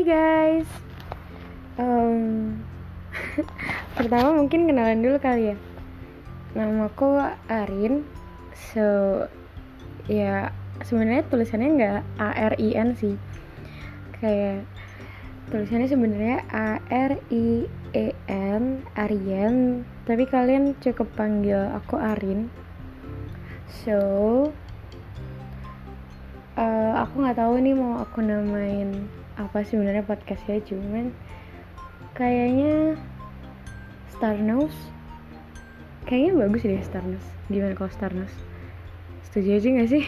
[0.00, 0.70] Hai guys.
[1.76, 2.56] Um,
[4.00, 5.56] pertama mungkin kenalan dulu kali ya.
[6.56, 7.20] Namaku
[7.52, 8.08] Arin.
[8.72, 8.80] So
[10.08, 10.56] ya
[10.88, 13.20] sebenarnya tulisannya nggak A R I N sih.
[14.24, 14.64] Kayak
[15.52, 22.48] tulisannya sebenarnya A R I E N Arian, tapi kalian cukup panggil aku Arin.
[23.84, 24.00] So
[26.56, 30.60] uh, aku nggak tahu nih mau aku namain apa sebenarnya podcastnya?
[30.60, 31.16] Cuman
[32.12, 33.00] kayaknya
[34.12, 34.76] Starnos
[36.04, 38.32] kayaknya bagus deh Starnos gimana kalau Starnos
[39.24, 40.04] setuju aja gak sih?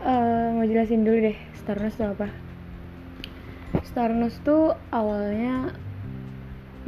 [0.00, 2.32] Uh, mau jelasin dulu deh Starnos itu apa?
[3.84, 5.76] Starnos tuh awalnya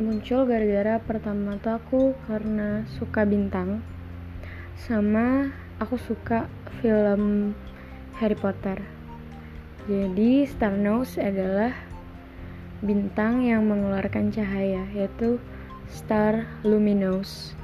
[0.01, 3.85] muncul gara-gara pertama tuh aku karena suka bintang
[4.89, 6.49] sama aku suka
[6.81, 7.53] film
[8.17, 9.02] Harry Potter.
[9.91, 11.75] Jadi Starnose adalah
[12.87, 15.43] bintang yang mengeluarkan cahaya, yaitu
[15.91, 17.59] star luminous.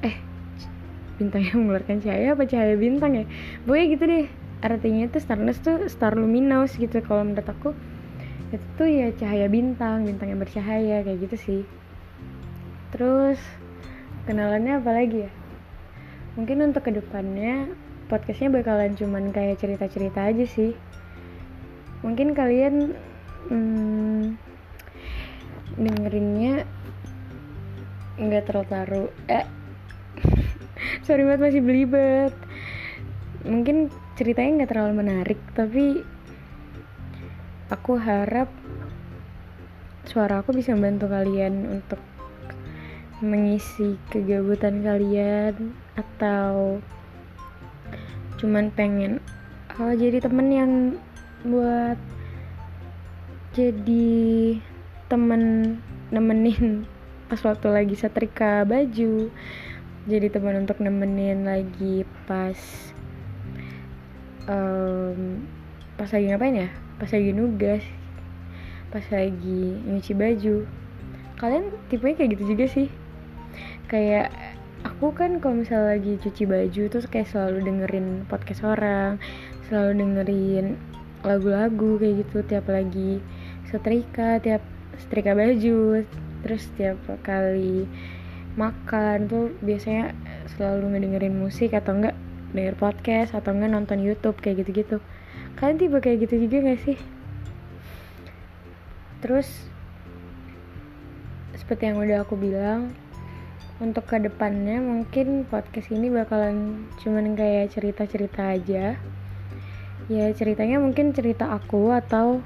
[0.00, 0.16] Eh,
[1.20, 3.24] bintang yang mengeluarkan cahaya apa cahaya bintang ya?
[3.68, 4.26] Pokoknya gitu deh.
[4.64, 7.76] Artinya itu Starnose tuh star luminous gitu kalau menurut aku.
[8.48, 11.62] Itu tuh ya cahaya bintang, bintang yang bercahaya kayak gitu sih.
[12.88, 13.36] Terus
[14.24, 15.32] kenalannya apa lagi ya?
[16.40, 17.68] Mungkin untuk ke depannya
[18.06, 20.72] podcastnya bakalan cuman kayak cerita-cerita aja sih.
[22.06, 22.94] Mungkin kalian
[23.50, 24.38] hmm,
[25.74, 26.62] dengerinnya
[28.16, 29.44] nggak terlalu taruh eh
[31.06, 32.32] sorry banget masih belibet.
[33.46, 36.00] Mungkin ceritanya nggak terlalu menarik tapi
[37.68, 38.48] aku harap
[40.06, 41.98] suara aku bisa membantu kalian untuk
[43.18, 46.78] mengisi kegabutan kalian atau
[48.36, 49.20] cuman pengen
[49.80, 50.72] uh, jadi temen yang
[51.46, 51.96] buat
[53.56, 54.60] jadi
[55.08, 55.76] temen
[56.12, 56.84] nemenin
[57.28, 59.32] pas waktu lagi setrika baju.
[60.06, 62.54] Jadi teman untuk nemenin lagi pas
[64.46, 65.42] um,
[65.98, 66.70] pas lagi ngapain ya?
[67.02, 67.82] Pas lagi nugas
[68.94, 70.62] pas lagi nyuci baju.
[71.36, 72.88] Kalian tipenya kayak gitu juga sih?
[73.90, 74.30] Kayak
[74.96, 79.20] aku kan kalau misalnya lagi cuci baju terus kayak selalu dengerin podcast orang
[79.68, 80.80] selalu dengerin
[81.20, 83.20] lagu-lagu kayak gitu tiap lagi
[83.68, 84.64] setrika tiap
[84.96, 86.00] setrika baju
[86.40, 87.84] terus tiap kali
[88.56, 90.16] makan tuh biasanya
[90.56, 92.16] selalu ngedengerin musik atau enggak
[92.56, 94.96] denger podcast atau enggak nonton YouTube kayak gitu-gitu.
[95.60, 96.96] Kalian tipe kayak gitu juga gak sih?
[99.20, 99.68] Terus
[101.52, 102.96] seperti yang udah aku bilang
[103.76, 108.96] untuk ke depannya mungkin podcast ini bakalan cuman kayak cerita-cerita aja.
[110.08, 112.40] Ya ceritanya mungkin cerita aku atau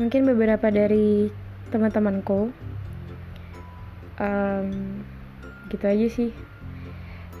[0.00, 1.28] mungkin beberapa dari
[1.68, 2.54] teman-temanku.
[4.16, 5.02] Um,
[5.68, 6.30] gitu aja sih.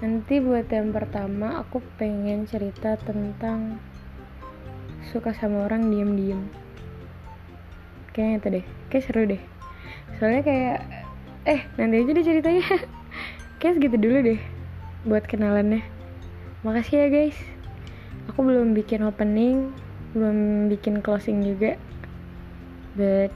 [0.04, 3.80] Nanti buat yang pertama aku pengen cerita tentang
[5.08, 6.42] suka sama orang diem-diem.
[8.12, 8.64] Kayaknya itu deh.
[8.92, 9.42] Kayak seru deh.
[10.18, 11.03] Soalnya kayak
[11.44, 12.64] eh nanti aja deh ceritanya.
[13.60, 14.40] Kayak segitu dulu deh
[15.04, 15.84] buat kenalannya.
[16.64, 17.38] Makasih ya guys.
[18.32, 19.72] Aku belum bikin opening
[20.14, 21.76] belum bikin closing juga.
[22.94, 23.34] But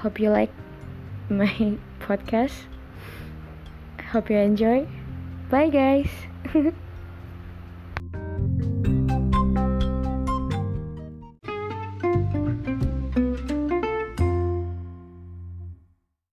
[0.00, 0.52] hope you like
[1.28, 2.66] my podcast.
[4.10, 4.88] Hope you enjoy.
[5.46, 6.10] Bye guys